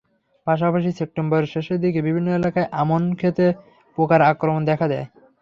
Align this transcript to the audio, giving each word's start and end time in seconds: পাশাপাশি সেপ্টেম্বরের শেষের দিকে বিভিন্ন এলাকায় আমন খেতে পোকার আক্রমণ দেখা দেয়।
পাশাপাশি 0.47 0.89
সেপ্টেম্বরের 0.91 1.51
শেষের 1.53 1.77
দিকে 1.79 1.99
বিভিন্ন 2.01 2.27
এলাকায় 2.31 2.71
আমন 2.81 3.01
খেতে 3.15 3.45
পোকার 3.97 4.21
আক্রমণ 4.31 4.61
দেখা 4.65 4.85
দেয়। 4.87 5.05